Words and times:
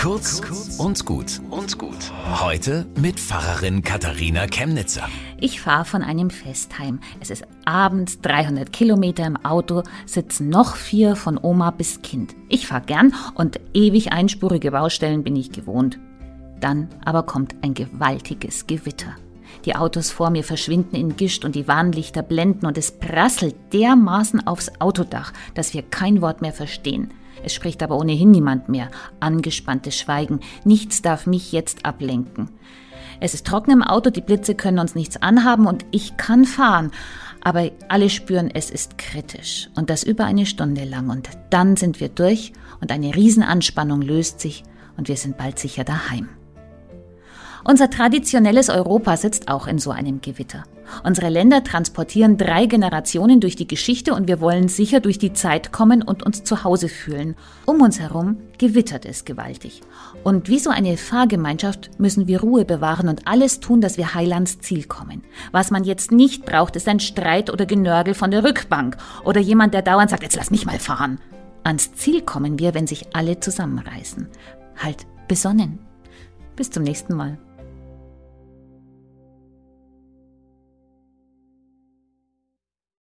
Kurz 0.00 0.40
und 0.78 1.04
gut 1.04 1.42
und 1.50 1.76
gut. 1.76 2.10
Heute 2.40 2.86
mit 2.96 3.20
Pfarrerin 3.20 3.82
Katharina 3.82 4.46
Chemnitzer. 4.46 5.06
Ich 5.38 5.60
fahre 5.60 5.84
von 5.84 6.02
einem 6.02 6.30
Fest 6.30 6.78
heim. 6.78 7.00
Es 7.20 7.28
ist 7.28 7.46
abends 7.66 8.18
300 8.22 8.72
Kilometer 8.72 9.26
im 9.26 9.36
Auto, 9.44 9.82
sitzen 10.06 10.48
noch 10.48 10.76
vier 10.76 11.16
von 11.16 11.36
Oma 11.36 11.70
bis 11.70 12.00
Kind. 12.00 12.34
Ich 12.48 12.66
fahre 12.66 12.86
gern 12.86 13.12
und 13.34 13.60
ewig 13.74 14.10
einspurige 14.10 14.70
Baustellen 14.70 15.22
bin 15.22 15.36
ich 15.36 15.52
gewohnt. 15.52 15.98
Dann 16.60 16.88
aber 17.04 17.24
kommt 17.24 17.56
ein 17.60 17.74
gewaltiges 17.74 18.66
Gewitter. 18.66 19.16
Die 19.66 19.76
Autos 19.76 20.10
vor 20.10 20.30
mir 20.30 20.44
verschwinden 20.44 20.96
in 20.96 21.16
Gischt 21.16 21.44
und 21.44 21.54
die 21.54 21.68
Warnlichter 21.68 22.22
blenden 22.22 22.64
und 22.64 22.78
es 22.78 22.90
prasselt 22.90 23.54
dermaßen 23.74 24.46
aufs 24.46 24.72
Autodach, 24.80 25.34
dass 25.52 25.74
wir 25.74 25.82
kein 25.82 26.22
Wort 26.22 26.40
mehr 26.40 26.54
verstehen. 26.54 27.12
Es 27.42 27.54
spricht 27.54 27.82
aber 27.82 27.96
ohnehin 27.96 28.30
niemand 28.30 28.68
mehr. 28.68 28.90
Angespanntes 29.20 29.96
Schweigen. 29.96 30.40
Nichts 30.64 31.02
darf 31.02 31.26
mich 31.26 31.52
jetzt 31.52 31.84
ablenken. 31.84 32.50
Es 33.20 33.34
ist 33.34 33.46
trocken 33.46 33.70
im 33.70 33.82
Auto, 33.82 34.10
die 34.10 34.22
Blitze 34.22 34.54
können 34.54 34.78
uns 34.78 34.94
nichts 34.94 35.20
anhaben 35.20 35.66
und 35.66 35.84
ich 35.90 36.16
kann 36.16 36.44
fahren. 36.44 36.90
Aber 37.42 37.70
alle 37.88 38.10
spüren, 38.10 38.50
es 38.52 38.70
ist 38.70 38.98
kritisch. 38.98 39.68
Und 39.74 39.90
das 39.90 40.02
über 40.02 40.24
eine 40.24 40.46
Stunde 40.46 40.84
lang. 40.84 41.10
Und 41.10 41.28
dann 41.50 41.76
sind 41.76 42.00
wir 42.00 42.08
durch 42.08 42.52
und 42.80 42.90
eine 42.92 43.14
Riesenanspannung 43.14 44.02
löst 44.02 44.40
sich 44.40 44.64
und 44.96 45.08
wir 45.08 45.16
sind 45.16 45.38
bald 45.38 45.58
sicher 45.58 45.84
daheim. 45.84 46.28
Unser 47.64 47.90
traditionelles 47.90 48.68
Europa 48.68 49.16
sitzt 49.16 49.48
auch 49.48 49.66
in 49.66 49.78
so 49.78 49.90
einem 49.90 50.20
Gewitter. 50.20 50.64
Unsere 51.04 51.28
Länder 51.28 51.62
transportieren 51.62 52.36
drei 52.36 52.66
Generationen 52.66 53.40
durch 53.40 53.56
die 53.56 53.68
Geschichte 53.68 54.14
und 54.14 54.28
wir 54.28 54.40
wollen 54.40 54.68
sicher 54.68 55.00
durch 55.00 55.18
die 55.18 55.32
Zeit 55.32 55.72
kommen 55.72 56.02
und 56.02 56.24
uns 56.24 56.44
zu 56.44 56.64
Hause 56.64 56.88
fühlen. 56.88 57.36
Um 57.64 57.80
uns 57.80 58.00
herum 58.00 58.38
gewittert 58.58 59.04
es 59.06 59.24
gewaltig. 59.24 59.82
Und 60.24 60.48
wie 60.48 60.58
so 60.58 60.70
eine 60.70 60.96
Fahrgemeinschaft 60.96 61.90
müssen 61.98 62.26
wir 62.26 62.40
Ruhe 62.40 62.64
bewahren 62.64 63.08
und 63.08 63.26
alles 63.26 63.60
tun, 63.60 63.80
dass 63.80 63.98
wir 63.98 64.14
heil 64.14 64.32
ans 64.32 64.58
Ziel 64.60 64.84
kommen. 64.84 65.22
Was 65.52 65.70
man 65.70 65.84
jetzt 65.84 66.12
nicht 66.12 66.44
braucht, 66.44 66.76
ist 66.76 66.88
ein 66.88 67.00
Streit 67.00 67.50
oder 67.50 67.66
Genörgel 67.66 68.14
von 68.14 68.30
der 68.30 68.44
Rückbank 68.44 68.96
oder 69.24 69.40
jemand, 69.40 69.74
der 69.74 69.82
dauernd 69.82 70.10
sagt, 70.10 70.22
jetzt 70.22 70.36
lass 70.36 70.50
mich 70.50 70.66
mal 70.66 70.78
fahren. 70.78 71.20
Ans 71.62 71.92
Ziel 71.94 72.22
kommen 72.22 72.58
wir, 72.58 72.74
wenn 72.74 72.86
sich 72.86 73.14
alle 73.14 73.38
zusammenreißen. 73.38 74.28
Halt 74.76 75.06
besonnen. 75.28 75.78
Bis 76.56 76.70
zum 76.70 76.82
nächsten 76.82 77.14
Mal. 77.14 77.38